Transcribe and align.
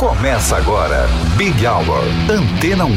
Começa 0.00 0.56
agora, 0.56 1.06
Big 1.36 1.66
Hour, 1.66 2.02
Antena 2.30 2.86
1. 2.86 2.96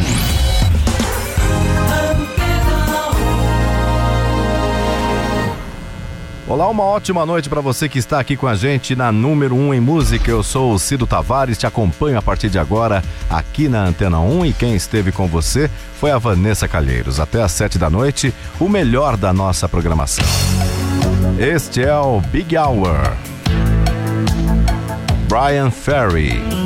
Olá, 6.48 6.70
uma 6.70 6.86
ótima 6.86 7.26
noite 7.26 7.50
para 7.50 7.60
você 7.60 7.90
que 7.90 8.00
está 8.00 8.22
aqui 8.22 8.38
com 8.38 8.48
a 8.48 8.56
gente 8.56 8.96
na 8.96 9.12
número 9.12 9.54
1 9.54 9.74
em 9.74 9.82
música. 9.82 10.32
Eu 10.32 10.42
sou 10.42 10.72
o 10.72 10.80
Cido 10.80 11.06
Tavares, 11.06 11.58
te 11.58 11.68
acompanho 11.68 12.18
a 12.18 12.22
partir 12.22 12.50
de 12.50 12.58
agora 12.58 13.04
aqui 13.30 13.68
na 13.68 13.84
Antena 13.84 14.22
1 14.22 14.46
e 14.46 14.54
quem 14.54 14.74
esteve 14.74 15.12
com 15.12 15.28
você 15.28 15.70
foi 16.00 16.10
a 16.10 16.18
Vanessa 16.18 16.70
Calheiros. 16.70 17.20
Até 17.20 17.44
às 17.44 17.52
7 17.52 17.78
da 17.78 17.90
noite, 17.90 18.34
o 18.58 18.70
melhor 18.70 19.18
da 19.18 19.34
nossa 19.34 19.68
programação. 19.68 20.24
Este 21.38 21.84
é 21.84 21.98
o 21.98 22.22
Big 22.22 22.58
Hour. 22.58 23.18
Brian 25.28 25.70
Ferry. 25.70 26.63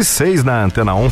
e 0.00 0.04
6 0.04 0.44
na 0.44 0.64
Antena 0.64 0.94
1. 0.94 1.10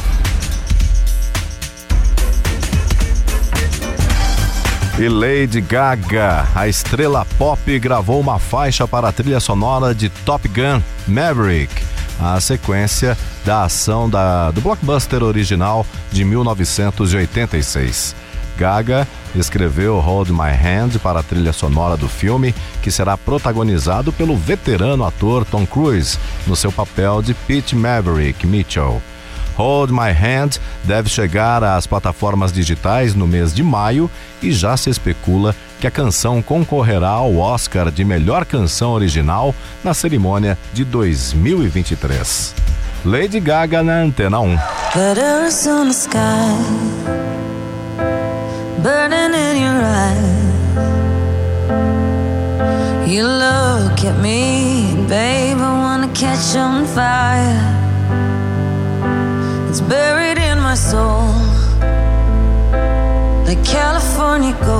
E 4.98 5.08
Lady 5.08 5.60
Gaga, 5.60 6.46
a 6.54 6.66
estrela 6.66 7.26
pop, 7.36 7.78
gravou 7.78 8.18
uma 8.18 8.38
faixa 8.38 8.88
para 8.88 9.08
a 9.08 9.12
trilha 9.12 9.40
sonora 9.40 9.94
de 9.94 10.08
Top 10.08 10.48
Gun 10.48 10.82
Maverick, 11.06 11.84
a 12.18 12.40
sequência 12.40 13.16
da 13.44 13.64
ação 13.64 14.08
da, 14.08 14.50
do 14.50 14.62
blockbuster 14.62 15.22
original 15.22 15.86
de 16.10 16.24
1986. 16.24 18.16
Gaga 18.56 19.06
escreveu 19.34 19.98
Hold 19.98 20.30
My 20.30 20.50
Hand 20.50 20.98
para 21.02 21.20
a 21.20 21.22
trilha 21.22 21.52
sonora 21.52 21.96
do 21.96 22.08
filme, 22.08 22.54
que 22.82 22.90
será 22.90 23.16
protagonizado 23.16 24.12
pelo 24.12 24.36
veterano 24.36 25.04
ator 25.04 25.44
Tom 25.44 25.66
Cruise, 25.66 26.18
no 26.46 26.56
seu 26.56 26.72
papel 26.72 27.22
de 27.22 27.34
Pete 27.34 27.74
Maverick 27.74 28.46
Mitchell. 28.46 29.02
Hold 29.56 29.90
My 29.90 30.10
Hand 30.12 30.60
deve 30.84 31.08
chegar 31.08 31.64
às 31.64 31.86
plataformas 31.86 32.52
digitais 32.52 33.14
no 33.14 33.26
mês 33.26 33.52
de 33.52 33.62
maio 33.62 34.08
e 34.40 34.52
já 34.52 34.76
se 34.76 34.88
especula 34.88 35.54
que 35.80 35.86
a 35.86 35.90
canção 35.90 36.40
concorrerá 36.40 37.10
ao 37.10 37.36
Oscar 37.36 37.90
de 37.90 38.04
melhor 38.04 38.44
canção 38.44 38.92
original 38.92 39.54
na 39.82 39.92
cerimônia 39.94 40.56
de 40.72 40.84
2023. 40.84 42.54
Lady 43.04 43.40
Gaga 43.40 43.82
na 43.82 44.00
Antena 44.00 44.40
1. 44.40 44.58
burning 48.88 49.34
in 49.46 49.54
your 49.66 49.80
eyes. 50.02 50.44
You 53.12 53.22
look 53.44 53.96
at 54.10 54.16
me, 54.26 54.42
babe, 55.14 55.58
I 55.70 55.72
wanna 55.84 56.10
catch 56.22 56.46
on 56.56 56.86
fire. 56.96 57.64
It's 59.68 59.82
buried 59.94 60.38
in 60.50 60.56
my 60.68 60.76
soul, 60.90 61.28
like 63.46 63.62
California 63.76 64.54
gold. 64.68 64.77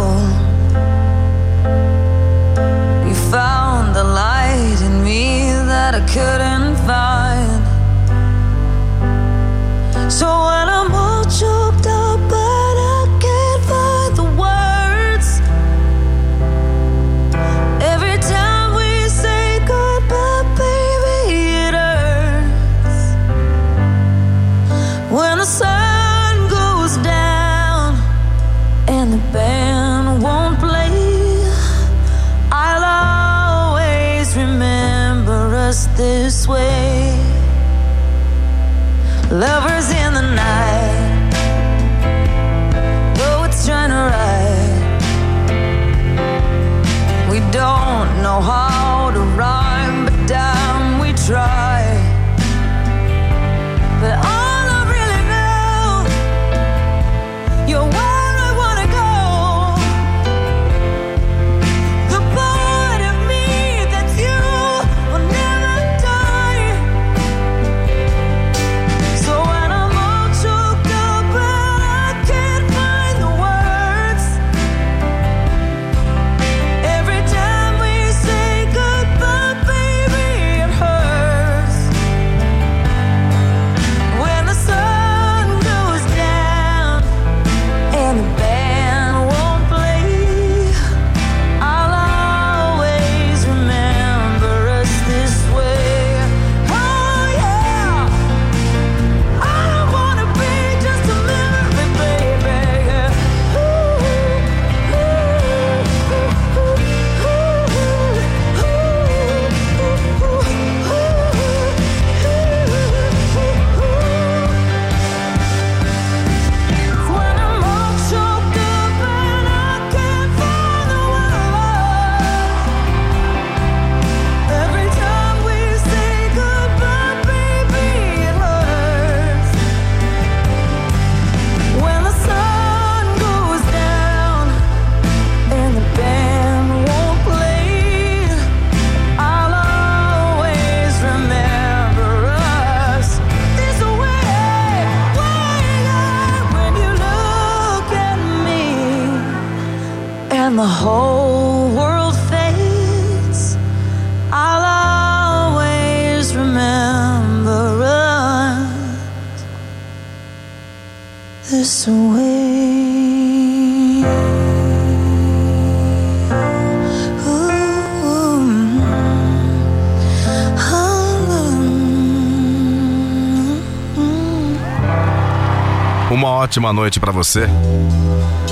ótima 176.49 176.73
noite 176.73 176.99
para 176.99 177.13
você. 177.13 177.47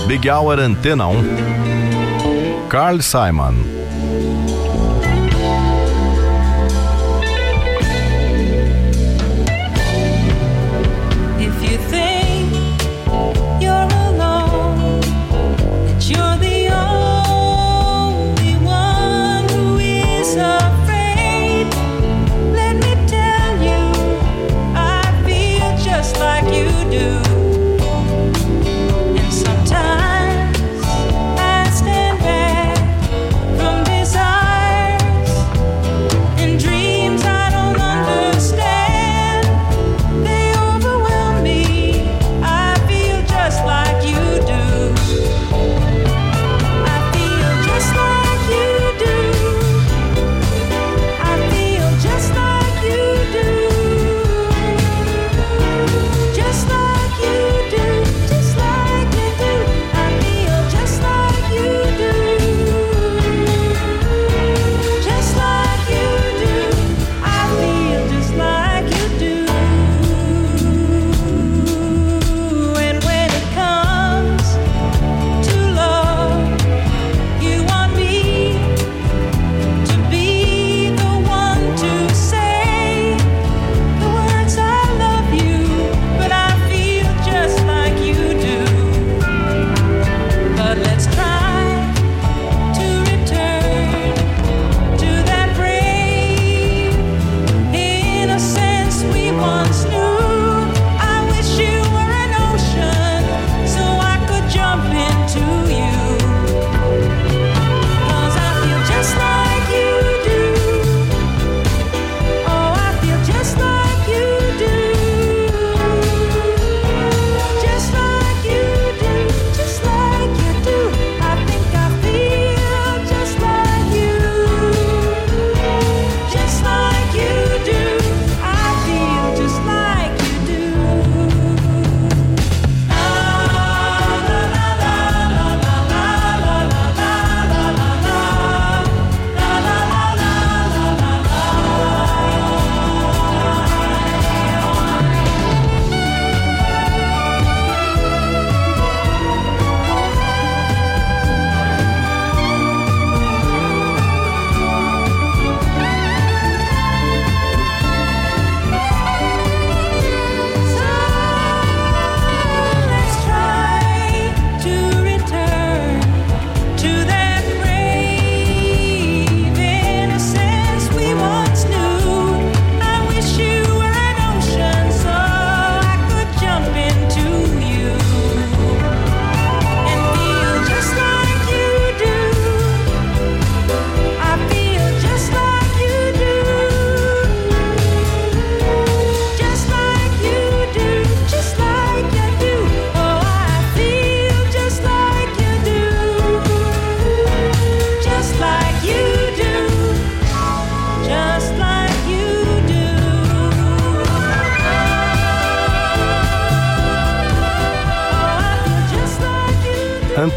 Big 0.06 0.28
Hour 0.28 0.58
Antena 0.58 1.08
1. 1.08 2.68
Carl 2.68 3.00
Simon. 3.00 3.85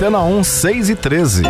Antena 0.09 0.23
1, 0.23 0.43
6 0.43 0.89
e 0.89 0.95
13. 0.95 1.43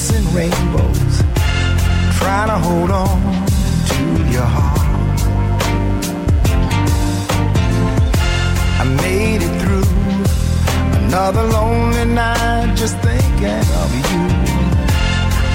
Chasing 0.00 0.34
rainbows, 0.34 1.22
trying 2.18 2.48
to 2.48 2.58
hold 2.66 2.90
on 2.90 3.20
to 3.90 4.32
your 4.32 4.48
heart. 4.56 5.20
I 8.80 8.84
made 9.02 9.42
it 9.42 9.60
through 9.60 9.90
Another 11.04 11.42
lonely 11.42 12.04
night 12.06 12.74
just 12.76 12.96
thinking 13.00 13.66
of 13.82 13.90
you. 13.94 14.22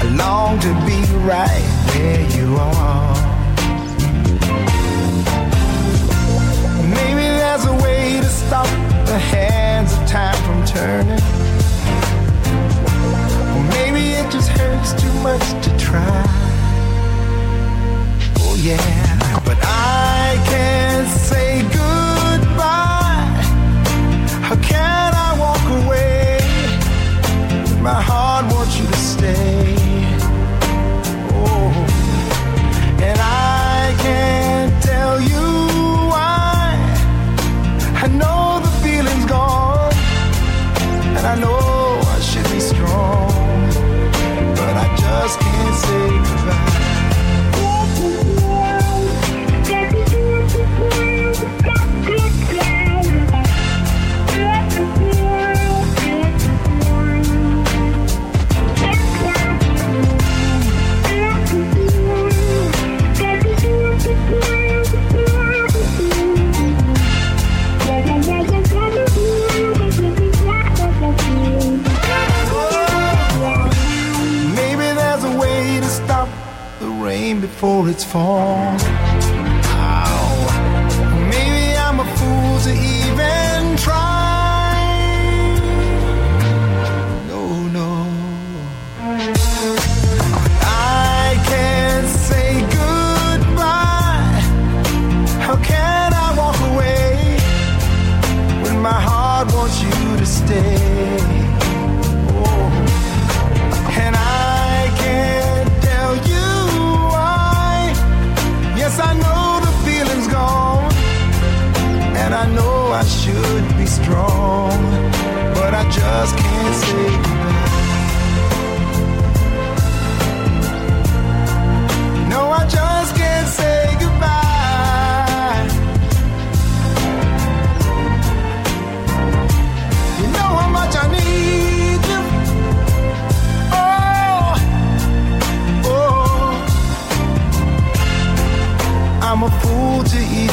I 0.02 0.14
long 0.16 0.60
to 0.60 0.72
be 0.86 0.98
right 1.26 1.66
where 1.88 2.22
you 2.36 2.56
are. 2.56 3.16
Maybe 6.96 7.26
there's 7.40 7.64
a 7.66 7.74
way 7.84 8.20
to 8.20 8.28
stop 8.28 8.68
the 9.06 9.18
hands 9.18 9.92
of 9.92 10.06
time 10.06 10.36
from 10.44 10.64
turning. 10.66 11.35
Hurts 14.76 14.92
too 15.02 15.12
much 15.20 15.46
to 15.64 15.70
try. 15.78 16.22
Oh, 18.40 18.56
yeah. 18.58 19.40
But 19.44 19.58
I 19.62 20.42
can't 20.50 21.08
say 21.08 21.62
goodbye. 21.62 23.42
How 24.46 24.56
can 24.56 25.14
I 25.14 25.30
walk 25.38 25.64
away? 25.84 26.38
My 27.82 28.00
heart 28.02 28.15
before 77.66 77.88
it's 77.88 78.04
falling. 78.04 78.80
Ow. 79.74 80.36
Maybe 81.30 81.76
I'm 81.76 81.98
a 81.98 82.04
fool 82.16 82.60
to 82.60 82.70
even 82.70 83.76
try. 83.76 84.05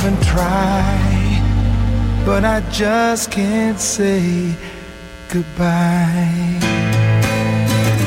Even 0.03 0.19
try, 0.21 1.41
but 2.25 2.43
I 2.43 2.59
just 2.71 3.31
can't 3.31 3.79
say 3.79 4.53
goodbye. 5.31 6.59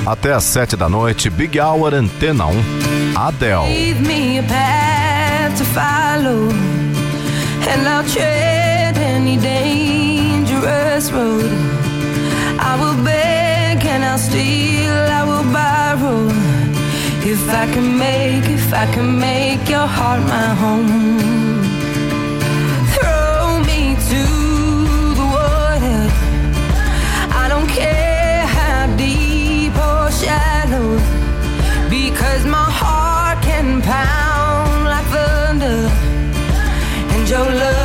Até 0.05 0.31
às 0.33 0.45
7 0.45 0.77
da 0.77 0.89
noite, 0.89 1.31
Big 1.31 1.59
Hour 1.59 1.95
Antena 1.95 2.47
1. 2.47 2.65
Adele. 3.17 3.67
Give 3.67 4.01
me 4.03 4.39
a 4.39 4.43
path 4.43 5.57
to 5.59 5.65
follow, 5.65 6.51
and 7.71 7.89
I'll 7.89 8.05
tread 8.05 8.97
any 8.99 9.39
dangerous 9.39 11.11
road. 11.11 11.51
I 12.59 12.77
will 12.79 12.99
beg 13.05 13.85
and 13.87 14.05
I'll 14.05 14.19
steal, 14.19 14.97
I 15.21 15.23
will 15.25 15.47
borrow. 15.51 16.29
If 17.25 17.43
I 17.49 17.65
can 17.73 17.89
make, 17.99 18.45
if 18.51 18.73
I 18.73 18.87
can 18.95 19.19
make 19.19 19.67
your 19.71 19.89
heart 19.89 20.21
my 20.35 20.49
home. 20.63 21.46
Pound 33.87 34.85
like 34.85 35.07
thunder. 35.15 35.79
And 37.13 37.29
your 37.29 37.47
love 37.61 37.76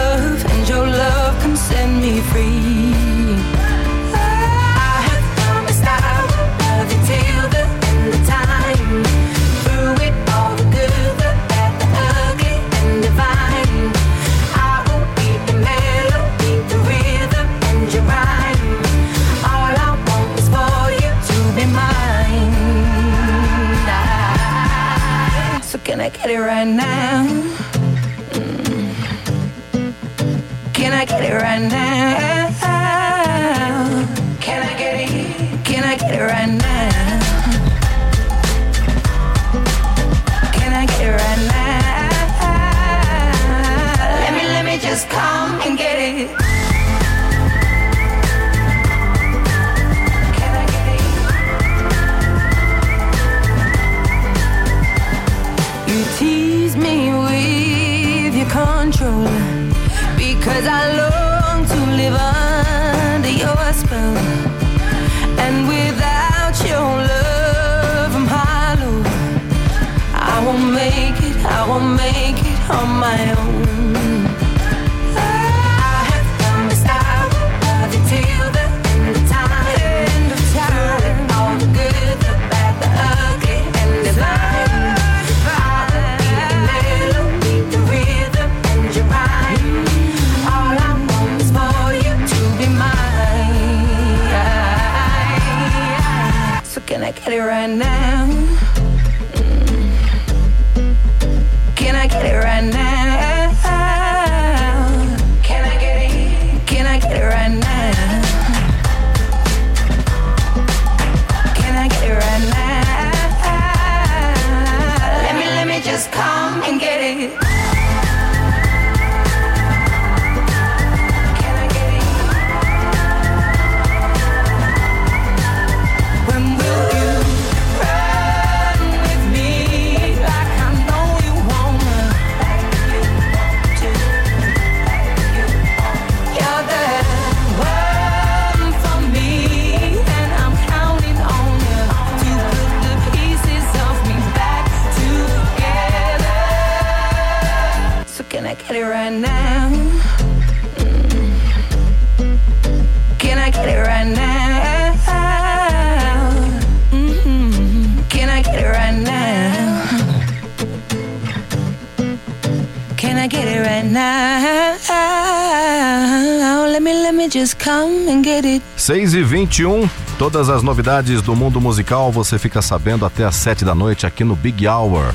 6 168.81 169.13
e 169.13 169.21
21 169.21 169.87
todas 170.17 170.49
as 170.49 170.63
novidades 170.63 171.21
do 171.21 171.35
mundo 171.35 171.61
musical 171.61 172.11
você 172.11 172.39
fica 172.39 172.63
sabendo 172.63 173.05
até 173.05 173.23
às 173.23 173.35
7 173.35 173.63
da 173.63 173.75
noite 173.75 174.07
aqui 174.07 174.23
no 174.23 174.35
Big 174.35 174.67
Hour. 174.67 175.13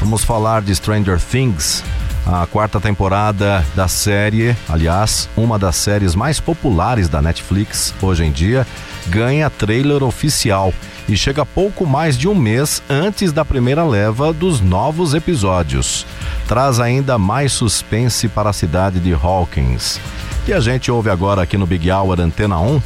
Vamos 0.00 0.24
falar 0.24 0.62
de 0.62 0.74
Stranger 0.74 1.20
Things, 1.20 1.84
a 2.26 2.44
quarta 2.44 2.80
temporada 2.80 3.64
da 3.72 3.86
série, 3.86 4.56
aliás, 4.68 5.28
uma 5.36 5.56
das 5.60 5.76
séries 5.76 6.16
mais 6.16 6.40
populares 6.40 7.08
da 7.08 7.22
Netflix 7.22 7.94
hoje 8.02 8.24
em 8.24 8.32
dia, 8.32 8.66
ganha 9.06 9.48
trailer 9.48 10.02
oficial 10.02 10.74
e 11.08 11.16
chega 11.16 11.46
pouco 11.46 11.86
mais 11.86 12.18
de 12.18 12.26
um 12.26 12.34
mês 12.34 12.82
antes 12.90 13.30
da 13.30 13.44
primeira 13.44 13.84
leva 13.84 14.32
dos 14.32 14.60
novos 14.60 15.14
episódios. 15.14 16.04
Traz 16.48 16.80
ainda 16.80 17.16
mais 17.16 17.52
suspense 17.52 18.26
para 18.26 18.50
a 18.50 18.52
cidade 18.52 18.98
de 18.98 19.14
Hawkins. 19.14 20.00
E 20.46 20.52
a 20.52 20.60
gente 20.60 20.90
ouve 20.90 21.08
agora 21.08 21.40
aqui 21.40 21.56
no 21.56 21.66
Big 21.66 21.90
Hour 21.90 22.20
Antena 22.20 22.58
1 22.58 22.80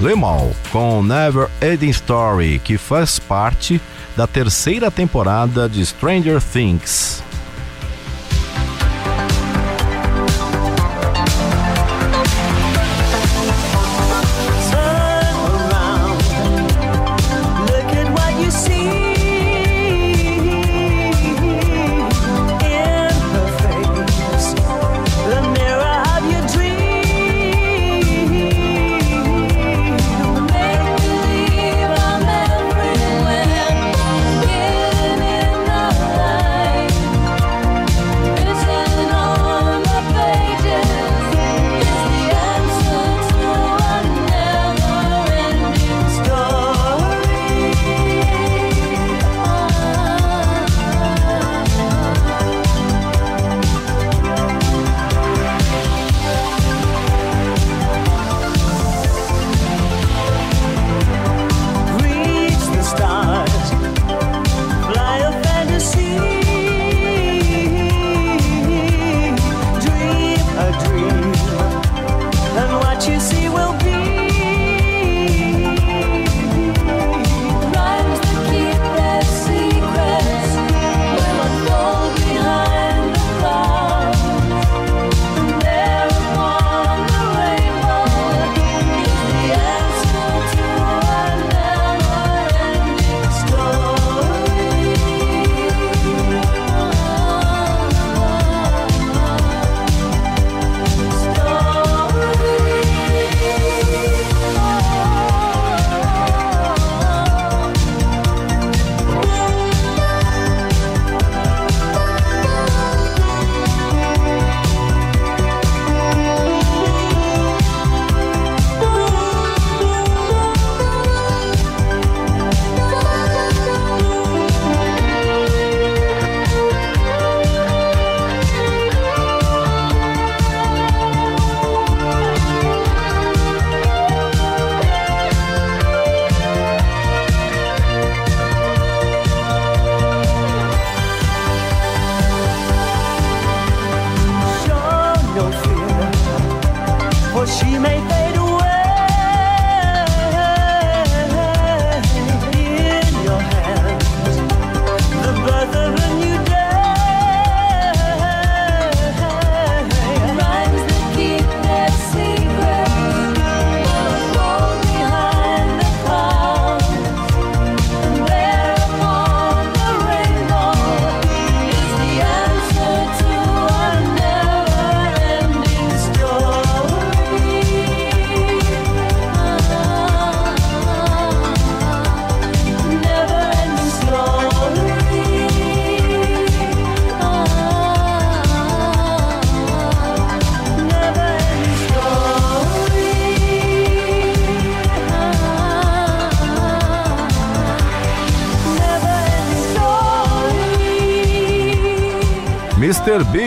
Lemal 0.00 0.50
com 0.70 1.02
Never 1.02 1.48
Ending 1.60 1.90
Story, 1.90 2.58
que 2.58 2.78
faz 2.78 3.18
parte 3.18 3.78
da 4.16 4.26
terceira 4.26 4.90
temporada 4.90 5.68
de 5.68 5.84
Stranger 5.84 6.40
Things. 6.40 7.22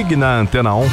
Big 0.08 0.18
na 0.20 0.39
Antena 0.39 0.76
1. 0.76 0.86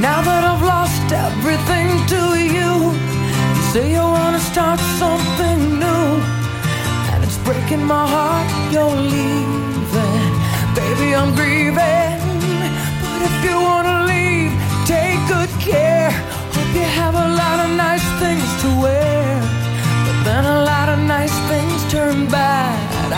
Now 0.00 0.20
that 0.20 0.44
I've 0.44 0.62
lost 0.62 1.12
everything 1.12 1.88
to 2.12 2.22
you, 2.56 2.92
you 3.56 3.62
say 3.72 3.92
you 3.92 4.00
wanna 4.00 4.40
start 4.40 4.80
something 4.98 5.78
new, 5.84 6.20
and 7.12 7.24
it's 7.24 7.38
breaking 7.38 7.84
my 7.86 8.06
heart, 8.06 8.48
you're 8.72 8.96
leaving. 9.10 9.33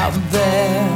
out 0.06 0.30
there. 0.30 0.95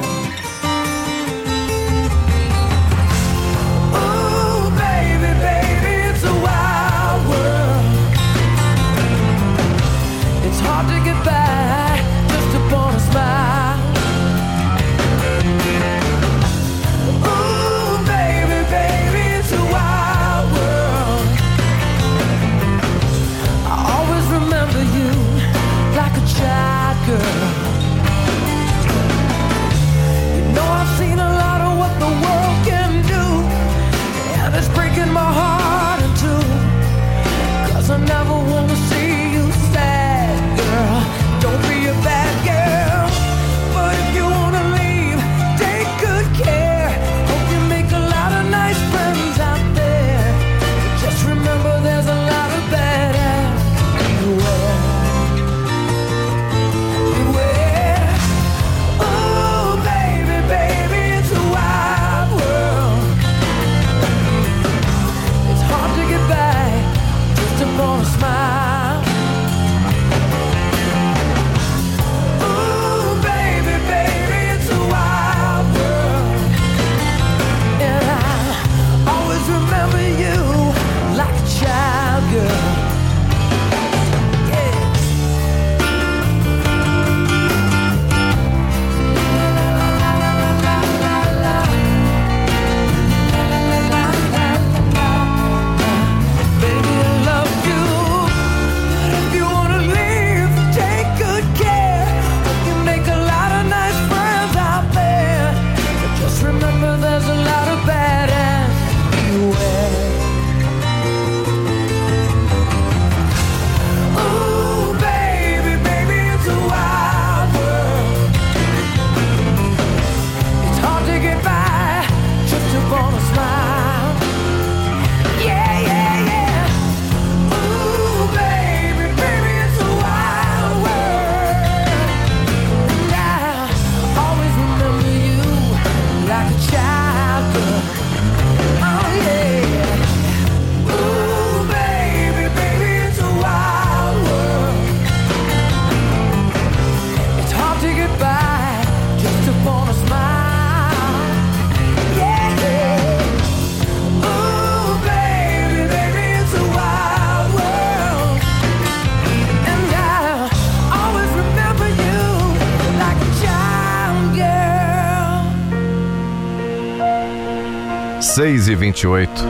6 168.40 168.68
e 168.68 168.74
28. 168.74 169.44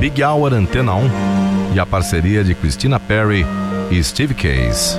Big 0.00 0.22
Hour 0.22 0.54
Antena 0.54 0.94
1 0.94 1.10
e 1.74 1.78
a 1.78 1.84
parceria 1.84 2.42
de 2.42 2.54
Christina 2.54 2.98
Perry 2.98 3.44
e 3.90 4.02
Steve 4.02 4.32
Case. 4.32 4.98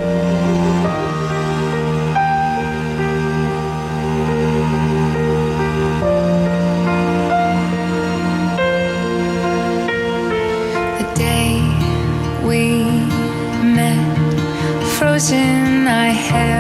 frozen 15.00 15.88
I 15.88 16.10
have 16.10 16.55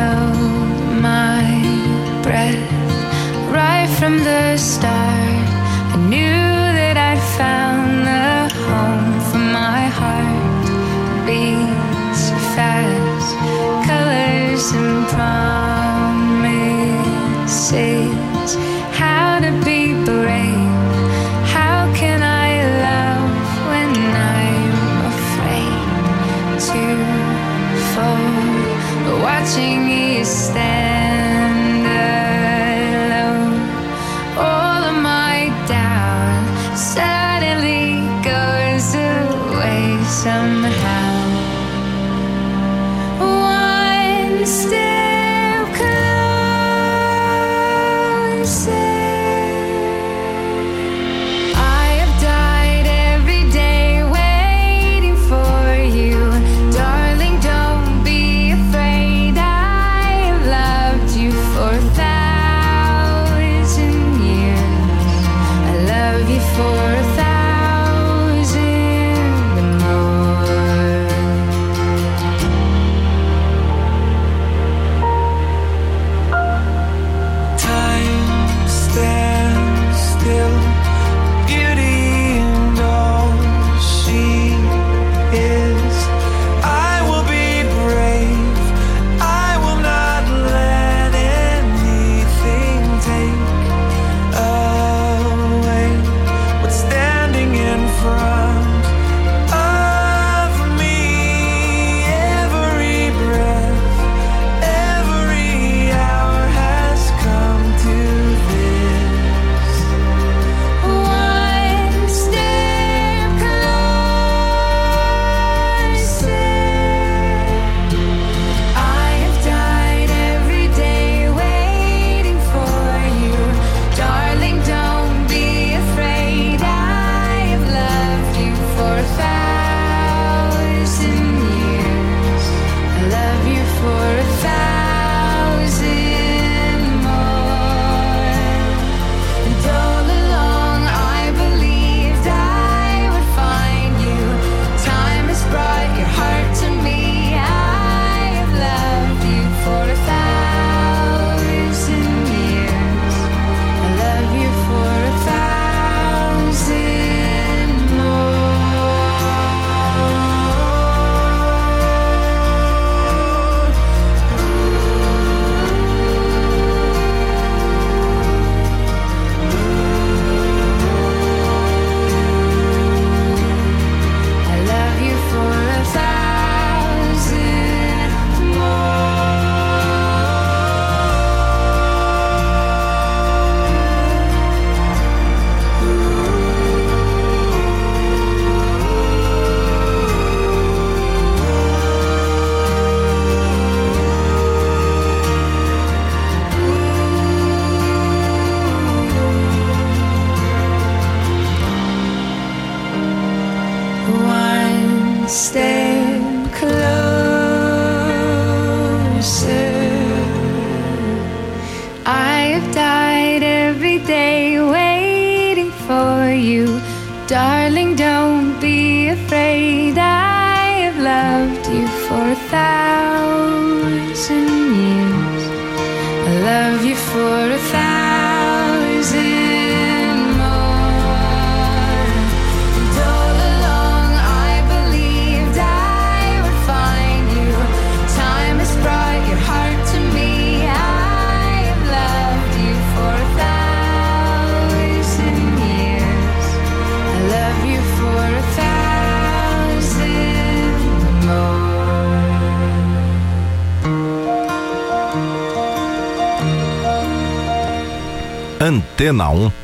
Antena 259.05 259.29
1. 259.29 259.54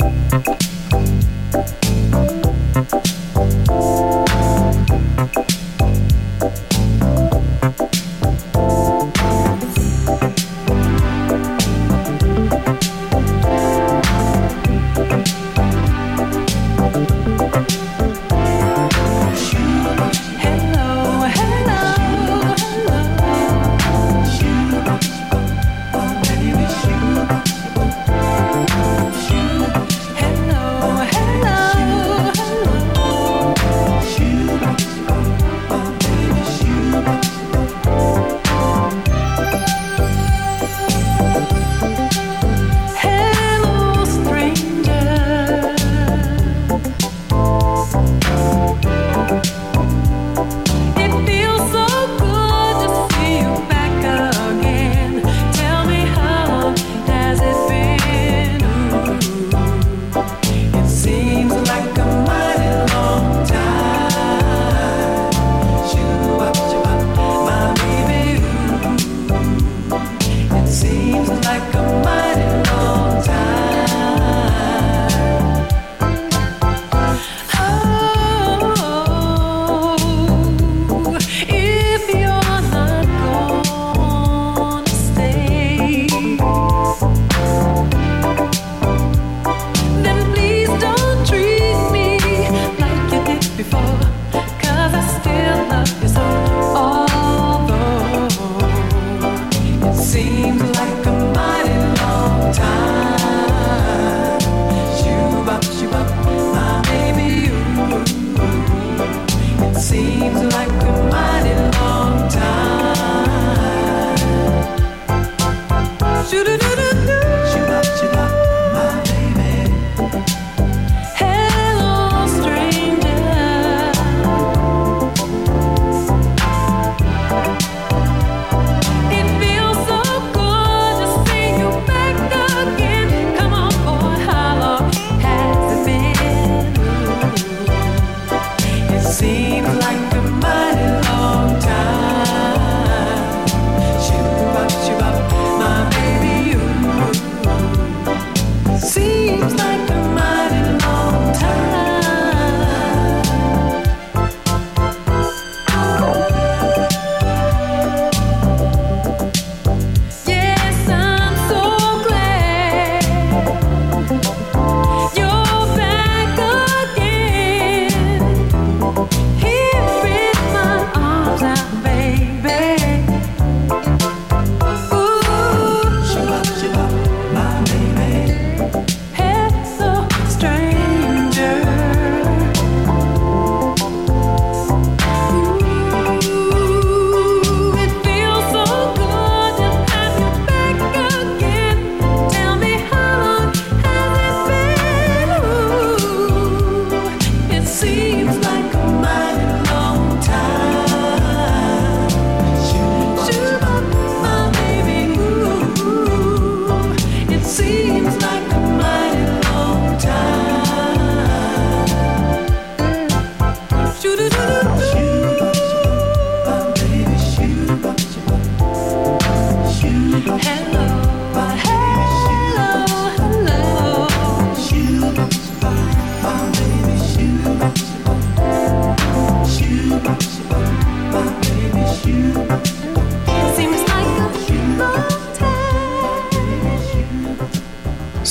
seems 139.21 139.67
like 139.77 140.10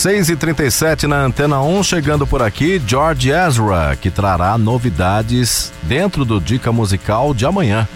6h37 0.01 1.03
na 1.03 1.27
Antena 1.27 1.61
1, 1.61 1.83
chegando 1.83 2.27
por 2.27 2.41
aqui, 2.41 2.81
George 2.87 3.31
Ezra, 3.31 3.95
que 4.01 4.11
trará 4.11 4.57
novidades 4.57 5.71
dentro 5.83 6.25
do 6.25 6.41
Dica 6.41 6.73
Musical 6.73 7.35
de 7.35 7.45
amanhã. 7.45 7.87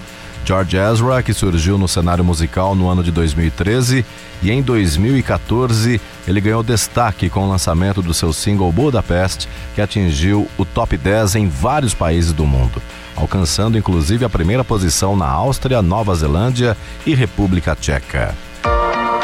George 0.44 0.76
Ezra, 0.76 1.22
que 1.22 1.32
surgiu 1.32 1.78
no 1.78 1.88
cenário 1.88 2.22
musical 2.22 2.74
no 2.74 2.90
ano 2.90 3.02
de 3.02 3.10
2013 3.10 4.04
e 4.42 4.50
em 4.50 4.60
2014 4.60 5.98
ele 6.28 6.42
ganhou 6.42 6.62
destaque 6.62 7.30
com 7.30 7.46
o 7.46 7.48
lançamento 7.48 8.02
do 8.02 8.12
seu 8.12 8.34
single 8.34 8.70
Budapest, 8.70 9.48
que 9.74 9.80
atingiu 9.80 10.46
o 10.58 10.64
top 10.66 10.98
10 10.98 11.36
em 11.36 11.48
vários 11.48 11.94
países 11.94 12.34
do 12.34 12.44
mundo, 12.44 12.82
alcançando 13.16 13.78
inclusive 13.78 14.26
a 14.26 14.28
primeira 14.28 14.62
posição 14.62 15.16
na 15.16 15.26
Áustria, 15.26 15.80
Nova 15.80 16.14
Zelândia 16.14 16.76
e 17.06 17.14
República 17.14 17.74
Tcheca. 17.74 18.34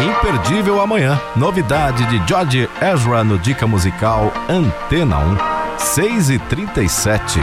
Imperdível 0.01 0.81
Amanhã, 0.81 1.21
novidade 1.37 2.05
de 2.07 2.27
George 2.27 2.69
Ezra 2.81 3.23
no 3.23 3.37
Dica 3.37 3.67
Musical 3.67 4.33
Antena 4.49 5.19
1, 5.19 5.37
6 5.79 6.31
e 6.31 6.39
37 6.39 7.41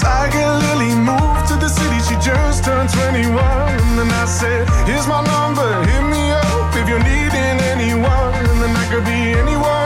Tiger 0.00 0.50
Lily 0.58 0.94
moved 0.96 1.46
to 1.46 1.56
the 1.56 1.68
city, 1.68 2.00
she 2.00 2.16
just 2.16 2.64
turned 2.64 2.90
21 2.90 3.70
And 4.00 4.10
I 4.12 4.26
said, 4.26 4.66
here's 4.86 5.06
my 5.06 5.22
number, 5.22 5.84
hit 5.84 6.02
me 6.02 6.32
up 6.32 6.74
if 6.74 6.88
you're 6.88 6.98
needing 6.98 7.60
anyone. 7.74 8.34
And 8.64 8.76
I 8.76 8.86
could 8.90 9.04
be 9.04 9.38
anyone 9.38 9.79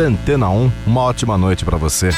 Antena 0.00 0.48
1. 0.48 0.72
Uma 0.86 1.02
ótima 1.02 1.38
noite 1.38 1.64
para 1.64 1.76
você. 1.76 2.10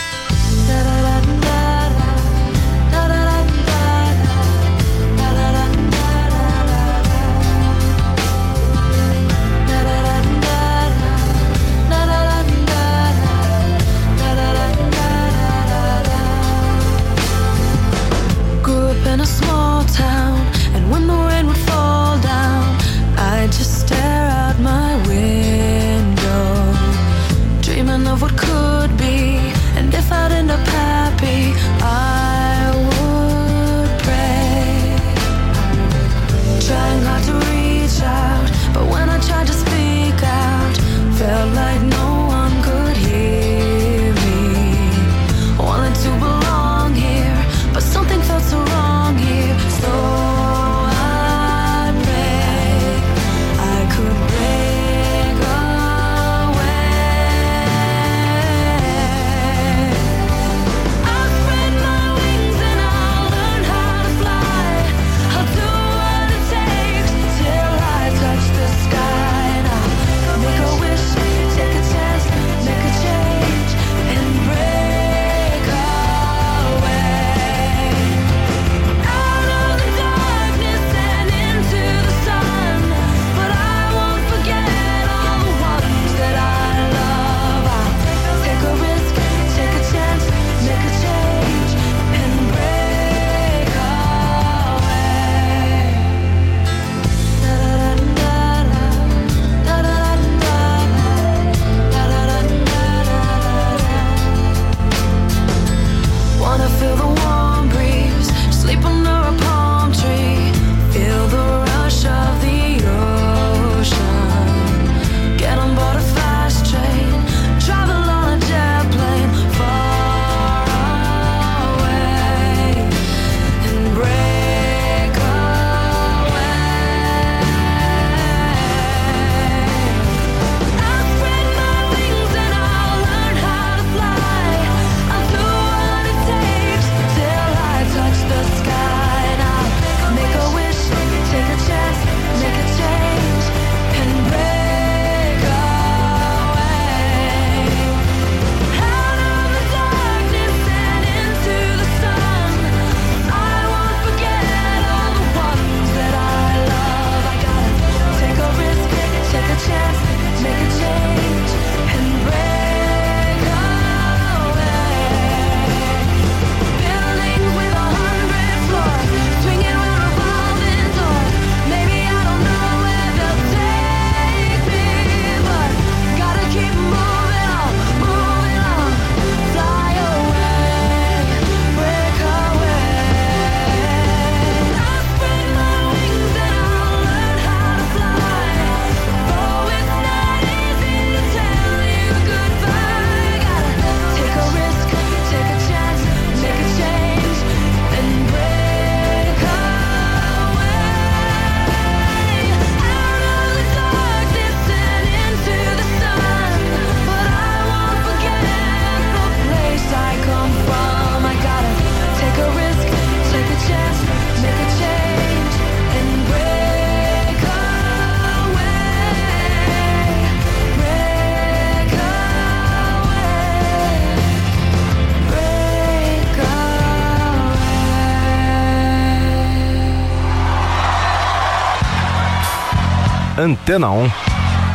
Antena 233.49 233.91
1 233.91 234.11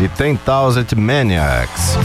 e 0.01 0.07
tem 0.07 0.35
Thousand 0.35 0.87
Maniacs. 0.95 1.95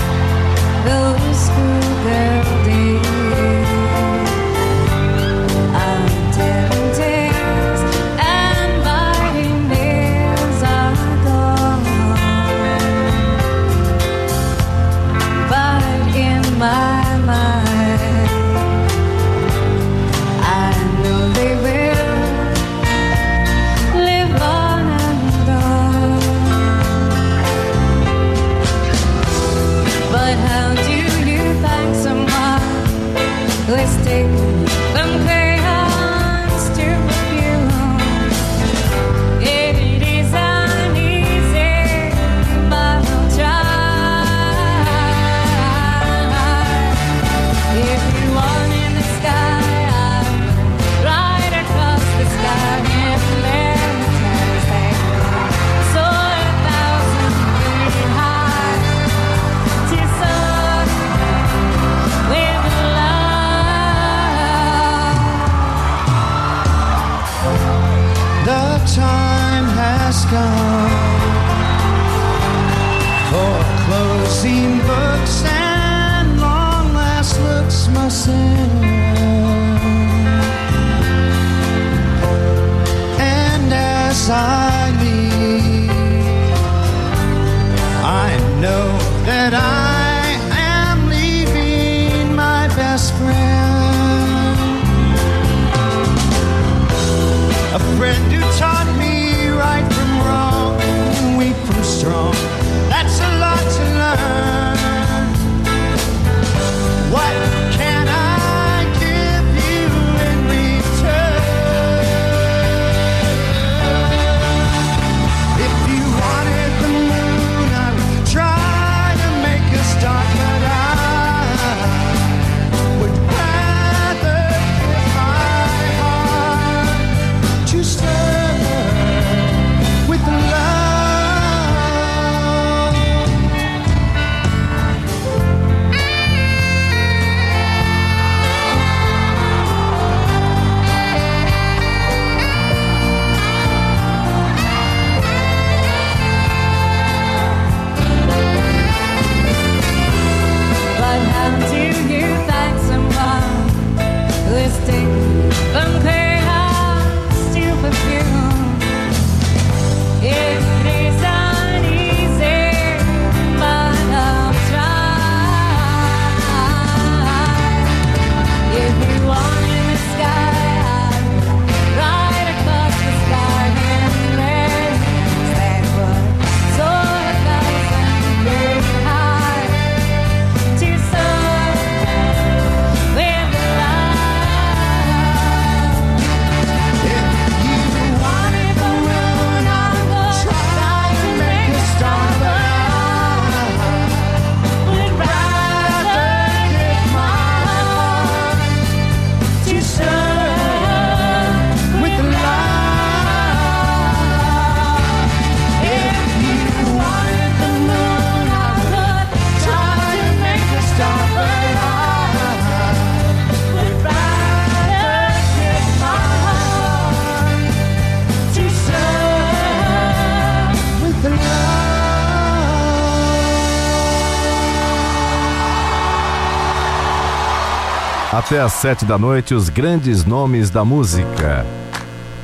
Até 228.48 228.60
às 228.60 228.72
sete 228.72 229.04
da 229.04 229.18
noite, 229.18 229.52
os 229.52 229.68
grandes 229.68 230.24
nomes 230.24 230.70
da 230.70 230.82
música. 230.82 231.66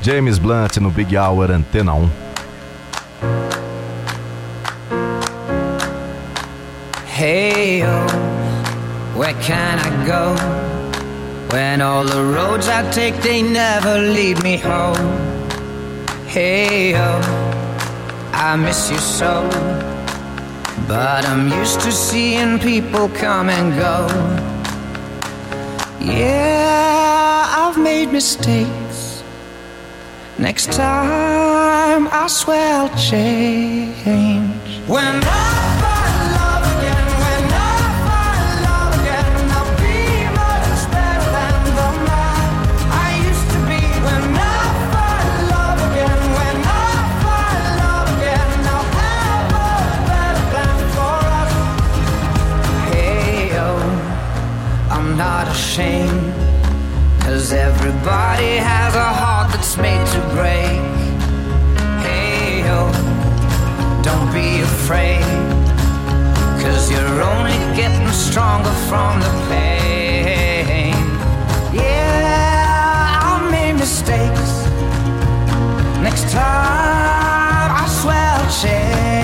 James 0.03 0.37
Blunt 0.37 0.77
no 0.77 0.91
Big 0.91 1.17
Hour 1.17 1.49
Antena 1.49 1.95
1. 1.95 2.09
Hey, 7.07 7.81
oh, 7.83 9.17
where 9.17 9.33
can 9.41 9.79
I 9.79 10.05
go? 10.05 10.35
When 11.51 11.81
all 11.81 12.05
the 12.05 12.21
roads 12.21 12.67
I 12.67 12.83
take, 12.91 13.19
they 13.23 13.41
never 13.41 13.97
lead 13.97 14.43
me 14.43 14.57
home. 14.57 14.95
Hey, 16.27 16.93
oh, 16.93 17.19
I 18.31 18.55
miss 18.55 18.91
you 18.91 18.99
so. 18.99 19.41
But 20.87 21.27
I'm 21.27 21.47
used 21.47 21.81
to 21.81 21.91
seeing 21.91 22.59
people 22.59 23.09
come 23.09 23.49
and 23.49 23.75
go. 23.75 24.54
Yeah, 26.05 27.45
I've 27.57 27.79
made 27.79 28.11
mistakes. 28.11 29.23
Next 30.37 30.71
time 30.71 32.07
I 32.11 32.27
swear 32.27 32.75
I'll 32.75 32.95
change. 32.95 34.81
When 34.87 35.23
I 35.23 35.74
shame. 55.75 56.31
Cause 57.19 57.51
everybody 57.51 58.55
has 58.71 58.95
a 58.95 59.09
heart 59.21 59.51
that's 59.51 59.75
made 59.75 60.05
to 60.15 60.21
break. 60.35 60.79
Hey 62.05 62.63
yo, 62.67 62.79
don't 64.01 64.31
be 64.31 64.61
afraid. 64.61 65.25
Cause 66.63 66.89
you're 66.89 67.21
only 67.33 67.59
getting 67.75 68.07
stronger 68.13 68.75
from 68.89 69.19
the 69.19 69.33
pain. 69.49 70.95
Yeah, 71.73 73.19
I 73.29 73.33
made 73.51 73.73
mistakes. 73.73 74.51
Next 76.07 76.31
time, 76.31 77.69
I 77.81 77.85
swear 77.99 78.27
I'll 78.37 78.51
change. 78.61 79.14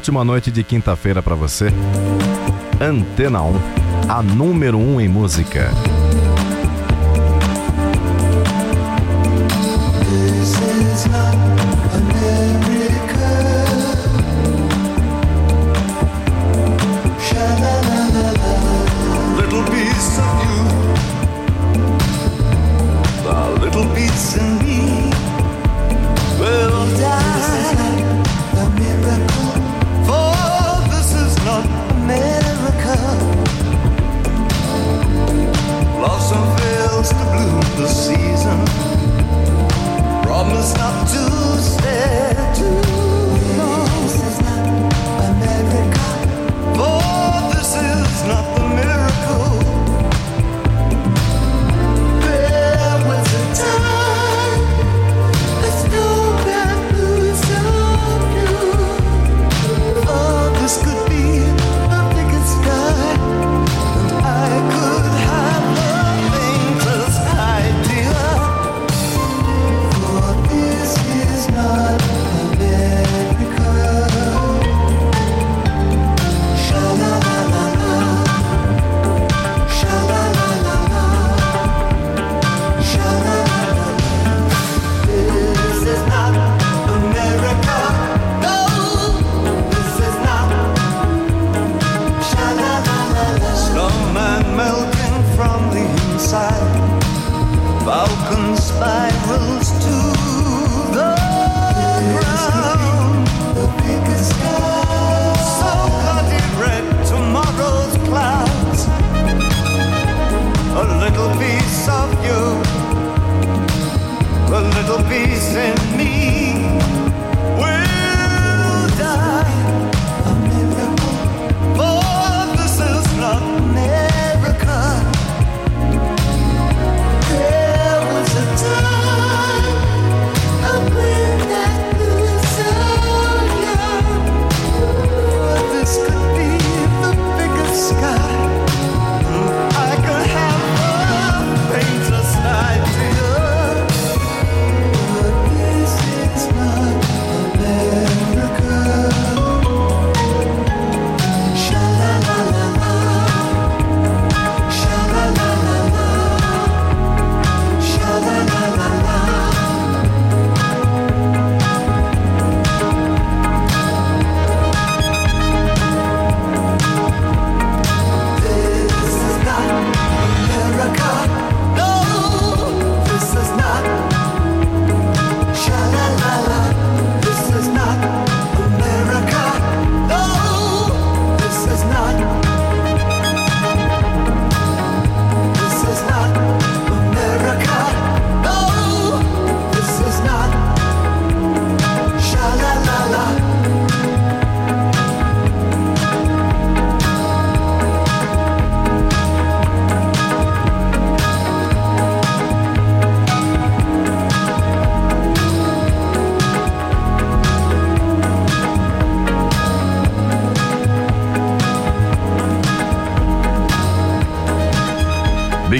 ótima 0.00 0.24
noite 0.24 0.50
de 0.50 0.64
quinta-feira 0.64 1.22
para 1.22 1.34
você. 1.34 1.66
Antena 2.80 3.42
1, 3.42 3.54
a 4.08 4.22
número 4.22 4.78
1 4.78 5.02
em 5.02 5.08
música. 5.08 5.70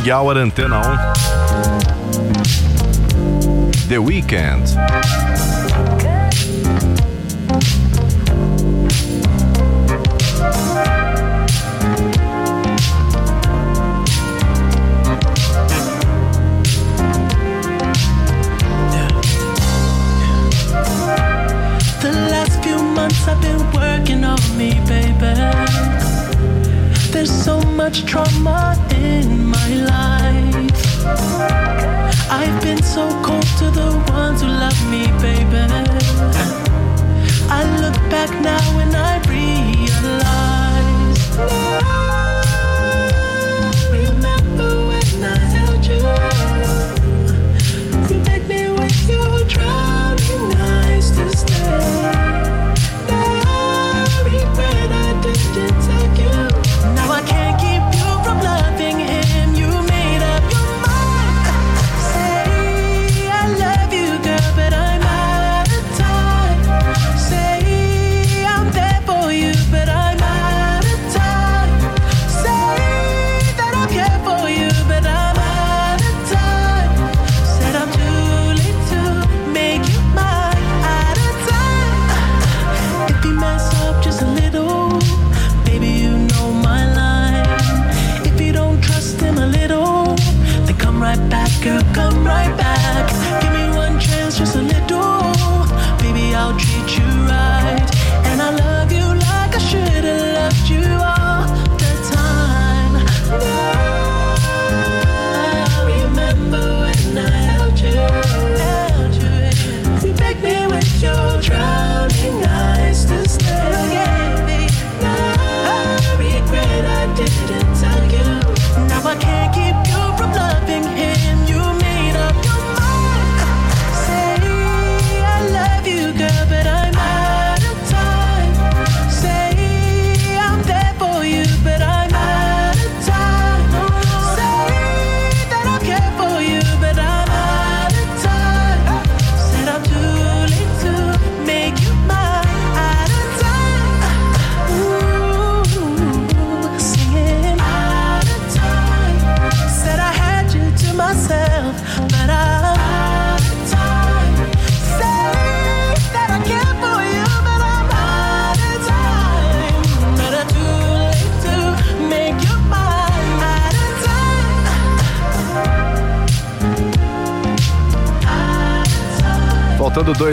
Big 0.03 0.11
Hour 0.11 0.39
Antena 0.39 0.81
1. 0.81 1.13
The 3.89 3.97
Weeknd. 3.97 5.30
Much 27.85 28.05
trauma 28.05 28.77
in 28.93 29.47
my 29.47 29.69
life. 29.95 31.07
I've 32.31 32.63
been 32.63 32.83
so 32.83 33.05
cold 33.23 33.49
to 33.61 33.67
the 33.81 33.91
ones 34.13 34.43
who 34.43 34.49
love 34.49 34.81
me, 34.93 35.03
baby. 35.25 35.65
I 37.59 37.63
look 37.83 37.97
back 38.15 38.31
now 38.51 38.80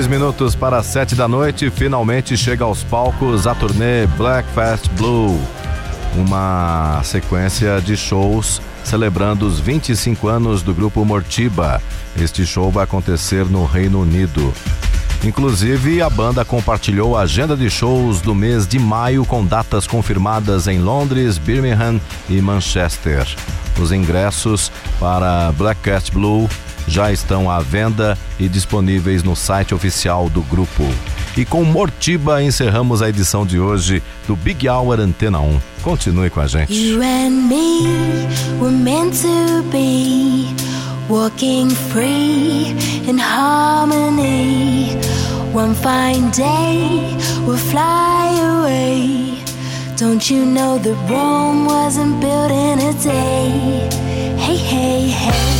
dois 0.07 0.09
minutos 0.09 0.55
para 0.55 0.81
sete 0.83 1.15
da 1.15 1.27
noite, 1.27 1.69
finalmente 1.69 2.37
chega 2.37 2.63
aos 2.63 2.81
palcos 2.83 3.45
a 3.45 3.53
turnê 3.53 4.07
Black 4.17 4.47
Fast 4.53 4.89
Blue, 4.91 5.37
uma 6.15 7.01
sequência 7.03 7.81
de 7.81 7.97
shows 7.97 8.61
celebrando 8.83 9.45
os 9.45 9.59
25 9.59 10.27
anos 10.29 10.61
do 10.61 10.73
grupo 10.73 11.03
Mortiba. 11.03 11.81
Este 12.19 12.45
show 12.45 12.71
vai 12.71 12.85
acontecer 12.85 13.45
no 13.45 13.65
Reino 13.65 14.01
Unido. 14.01 14.53
Inclusive, 15.23 16.01
a 16.01 16.09
banda 16.09 16.45
compartilhou 16.45 17.17
a 17.17 17.21
agenda 17.21 17.57
de 17.57 17.69
shows 17.69 18.21
do 18.21 18.33
mês 18.33 18.65
de 18.65 18.79
maio 18.79 19.25
com 19.25 19.45
datas 19.45 19.85
confirmadas 19.85 20.67
em 20.67 20.79
Londres, 20.79 21.37
Birmingham 21.37 21.99
e 22.29 22.39
Manchester. 22.39 23.27
Os 23.79 23.91
ingressos 23.91 24.71
para 24.99 25.51
Black 25.51 25.81
Blue 26.13 26.47
já 26.87 27.11
estão 27.11 27.49
à 27.49 27.59
venda 27.59 28.17
e 28.39 28.47
disponíveis 28.47 29.21
no 29.23 29.35
site 29.35 29.73
oficial 29.73 30.29
do 30.29 30.41
grupo. 30.41 30.83
E 31.35 31.45
com 31.45 31.63
Mortiba 31.63 32.41
encerramos 32.41 33.01
a 33.01 33.09
edição 33.09 33.45
de 33.45 33.59
hoje 33.59 34.01
do 34.25 34.35
Big 34.35 34.67
Hour 34.67 34.99
Antena 34.99 35.39
1. 35.39 35.59
Continue 35.83 36.29
com 36.29 36.39
a 36.39 36.47
gente. 36.47 36.73
You 36.73 37.01
and 37.03 37.47
me 37.47 37.83
were 38.59 38.71
meant 38.71 39.21
to 39.21 39.61
be 39.71 40.47
walking 41.07 41.69
free 41.69 42.75
in 43.07 43.19
harmony. 43.19 44.97
One 45.53 45.75
fine 45.75 46.31
day 46.31 47.15
we'll 47.45 47.57
fly 47.57 48.35
away. 48.39 49.43
Don't 49.97 50.29
you 50.29 50.45
know 50.45 50.79
that 50.79 50.95
Rome 51.09 51.65
wasn't 51.65 52.19
built 52.19 52.51
in 52.51 52.79
a 52.79 52.93
day? 52.93 53.89
Hey, 54.37 54.57
hey, 54.57 55.09
hey. 55.09 55.56